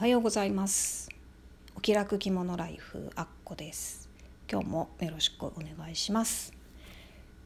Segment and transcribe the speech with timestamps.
[0.00, 1.10] おはようございます。
[1.76, 4.08] お気楽着物ライフあっこです。
[4.50, 6.54] 今日もよろしくお願いします。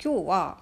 [0.00, 0.58] 今日は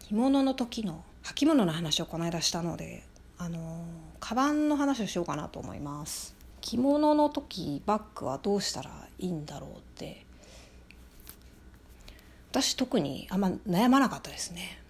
[0.00, 3.04] 着物の時の履物の話をこの間したので
[3.38, 3.84] あの
[4.18, 6.34] カバンの話をしようかなと思います。
[6.60, 10.26] 着物の時バッグはどうしたらいいんだろうって。
[12.50, 14.82] 私特にあんま悩まなかったですね。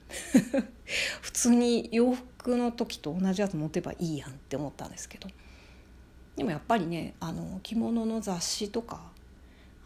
[1.20, 5.28] 普通に洋服の時と同じやつ持てばいいやんって思ったんですけど。
[6.36, 9.00] でもやっぱりねあの着物の雑誌とか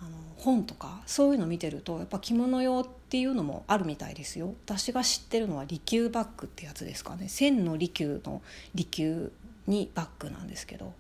[0.01, 4.55] あの本とかそういうの見てるとやっぱ着物用っていうのもあるみたいですよ。
[4.67, 7.29] 私が知ってるのは利休バッグってやつですかね。
[7.29, 8.43] 千の利休の
[8.75, 9.33] 利休
[9.67, 10.93] にバッグなんですけど。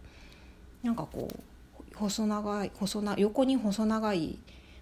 [0.82, 4.38] なんかこう細長い細な横に細長い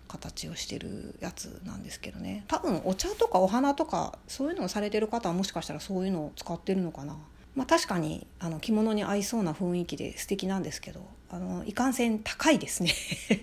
[0.06, 2.44] 形をしてるやつなんですけどね。
[2.48, 7.16] 多分お茶とかお花とかそういうのをされてる方はもしかしたらそういうのを使ってるのかな。
[7.54, 12.92] まあ、確かにあの着物に合いそうな雰囲気で素敵なんですけどあのいかんせん高いですね。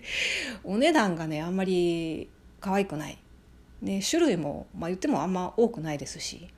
[0.64, 3.18] お値段がねあんまり可愛くない、
[3.82, 6.50] ね、種類も、まあ、言ってもあんま多くないですし。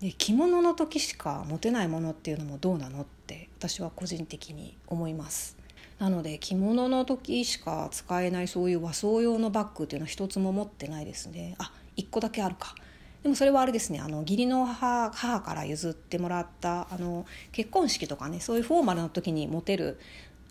[0.00, 5.56] で着物の時しか持てないものっていうのもどうなのって私は個人的に思います。
[5.98, 11.56] なので着物の時しか使えないそういう和装用のバッグっていうのは一つも持ってないですね。
[11.58, 12.76] あ一個だけあるか。
[13.22, 19.98] でもそれはあれですねあの義理の母母から譲ってもらったあの結婚式とかねそういうフォーマルな時に持てる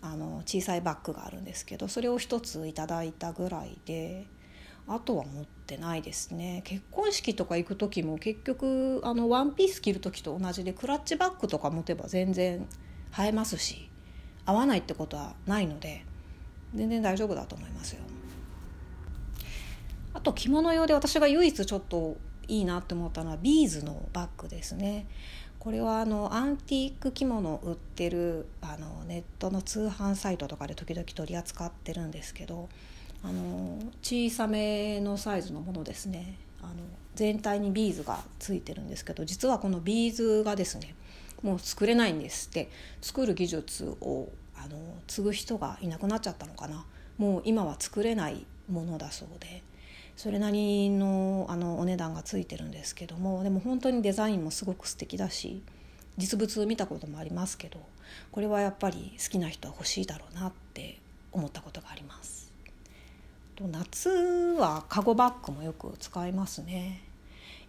[0.02, 4.26] あの小さいバッグがあるんですけどそれを一ついただいたぐらいで
[4.86, 12.66] あとは持ってないですね結婚式とか行く時も結局あのワンピース着る時と同じでクラッチバッグとか持てば全然
[13.18, 13.90] 映えますし
[14.46, 16.04] 合わないってことはないので
[16.74, 18.02] 全然大丈夫だと思いますよ。
[20.14, 22.16] あと着物用で私が唯一ちょっと
[22.48, 25.06] いいなって思ったのはビーズのバッグですね。
[25.58, 32.68] これはあのアンティーク着物を売ってるあのネットの通販サイトとかで時々取り扱ってるんですけど
[33.22, 36.36] あの小さめのサイズのものですね。
[36.62, 36.74] あの
[37.14, 40.94] 全体にビーズがついてるんですけど実はこのビーズがですね
[41.42, 42.68] もう作れないんですって。
[43.00, 44.76] 作る技術をあの
[45.06, 46.84] 継ぐ人がいなくなっちゃったのかな。
[47.16, 49.62] もう今は作れないものだそうで。
[50.18, 55.62] それなりのあのお値段がついてるんですけどもでも本当にデザインもすごく素敵だし
[56.16, 57.78] 実物見たこともありますけど
[58.32, 60.98] これはやっぱり好きな人は欲しいだろうなって
[61.30, 62.50] 思ったことがあります。
[63.54, 64.08] と夏
[64.58, 67.00] はカゴバッグもよく使いますね。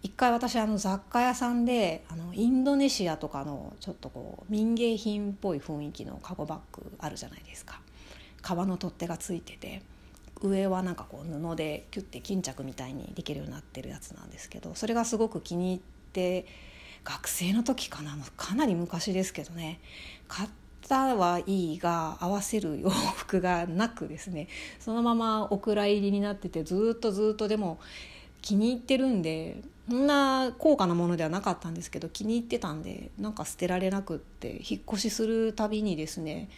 [0.02, 7.80] 一回私あの雑貨屋さんであのインドネシアとかのちょっとこう民芸品っぽい雰囲気のカゴバッグあるじゃないですか
[8.42, 9.84] 革の取っ手がついてて
[10.42, 15.80] 上はなんかこう布でキュッて巾着みたいにできるようになってるやつなんですけどそれがすごく気に入っ
[16.14, 16.46] て
[17.04, 19.80] 学生の時かなかなり昔ですけどね。
[20.28, 20.50] 買っ
[20.88, 24.48] たはいいが合わせる洋服がなくですね。
[24.80, 27.80] そのままお蔵入りになっててずっとずっとでも
[28.42, 36.50] 気に入ってるんでそんな高価なものではなかったんですけど気に入ってたんでなんか捨てられなくって引っ越しするたびにですね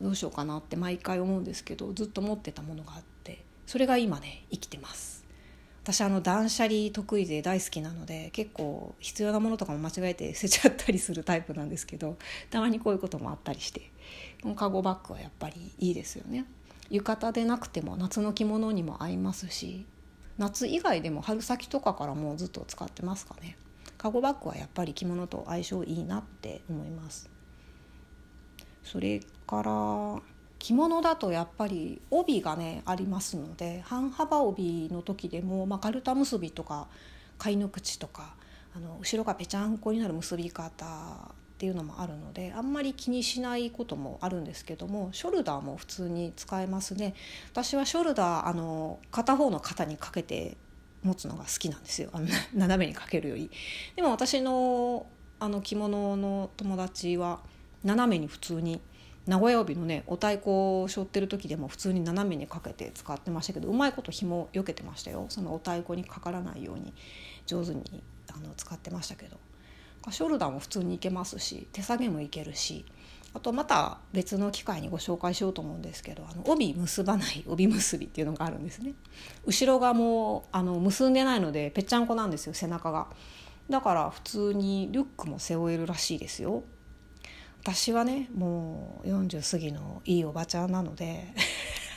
[0.00, 5.22] どうしようかなって毎回思うんですけどずっと持ってたものがあってそれが今ね生きてます。
[5.82, 12.16] 私あの断捨離得意で大好きなので結構必要なものとかも間違えて捨てちゃったりするタイプなんですけど
[12.50, 13.90] たまにこういうこともあったりして
[14.42, 16.46] このカゴバッグはやっぱりいいですよね。
[16.88, 19.86] 浴衣でなくても夏の着物にも合いますし
[20.38, 23.56] 夏以外でも春先とかからもうずっと使ってますかね。
[23.98, 27.30] カゴバッグはやっぱり着物と相性いいなって思います。
[28.84, 30.22] それから
[30.58, 36.86] 着物だとやっぱり帯がねありますので半幅帯の時でも、まあ、カルタ結びとか
[37.36, 38.34] 貝の口とか
[38.76, 47.14] あの後ろがぺちゃんこになる結び方っていうのもあるのであんまり気にしないこともあるんですけどもショルダーも普通に使えますね。
[47.50, 50.56] 私はショルダーあの片方の肩にかけて
[51.02, 52.10] 持つのが好きなんですよ。
[52.12, 53.50] あの斜めにかけるより。
[53.96, 55.06] でも私の
[55.40, 57.40] あの着物の友達は
[57.84, 58.80] 斜めに普通に
[59.26, 60.50] 名古屋帯のねお太鼓
[60.82, 66.92] を背負ってる時でも普通に斜めにかけて使ってましたけどうまいこと紐よけてましたよそのお太鼓にかからないように
[67.46, 68.02] 上手に
[68.34, 69.38] あの使ってましたけど。
[70.10, 72.84] ショルダーも普通にいけますし手提げもいけるし
[73.34, 78.94] あとまた別の機会にご紹介しようと思うんですけどあの帯結ばない帯結びっていうのがあるんですね。
[79.46, 83.06] 後ろがもうあの結んでないのでぺっちゃんこなんですよ背中が。
[83.70, 86.62] だから普通にリュックも背負えるらしいですよ。
[87.64, 91.28] 私はねもう40過ぎのいいおばちゃんなので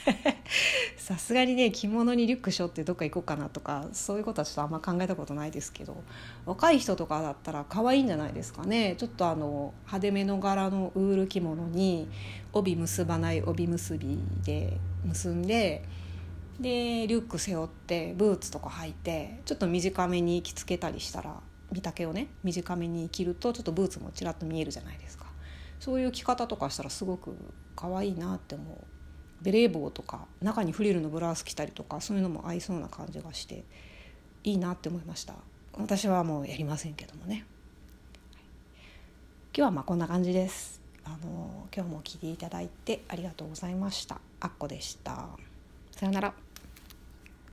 [0.95, 6.03] さすがにね着物にリュックしょってどっか行こうかなとかそういうことはちょっとあんま考えたことないですけど
[6.45, 8.95] 若い人とかだったら可愛いんじゃないですかね。
[8.99, 12.07] ちょっとあの派手めの柄のウール着物に
[12.53, 15.83] 帯結ばない帯結びで結んで
[16.59, 21.41] でリュック背負ってブーツとか履いてちょっと短めに着付けたりしたら
[21.71, 25.34] 見丈をね短めに着るとちょっとブーツもちらっと見えるじゃないですか。
[25.79, 27.35] そういう着方とかしたらすごく
[27.75, 28.77] 可愛いなって思う。
[29.41, 33.63] ベレー帽とか中にフリルのブラウス着たりとかそういうのも合いそうな感じがして
[34.43, 35.35] いいなって思いました。
[35.73, 37.45] 私はもうやりませんけどもね。
[39.55, 40.81] 今日はまあこんな感じです。
[41.03, 44.19] あの今日も聞いていただいてありがとうございました。
[44.39, 45.27] あっこでした。
[45.91, 46.44] さようなら。